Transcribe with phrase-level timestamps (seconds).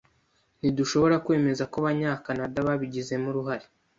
[0.59, 3.65] Ntidushobora kwemeza ko Abanyakanada babigizemo uruhare.